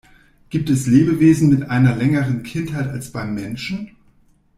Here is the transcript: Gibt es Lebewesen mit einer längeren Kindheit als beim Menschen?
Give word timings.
Gibt 0.49 0.71
es 0.71 0.87
Lebewesen 0.87 1.49
mit 1.49 1.69
einer 1.69 1.95
längeren 1.95 2.41
Kindheit 2.41 2.87
als 2.87 3.11
beim 3.11 3.35
Menschen? 3.35 3.91